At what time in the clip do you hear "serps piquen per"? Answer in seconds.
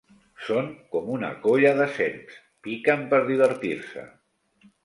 1.97-3.23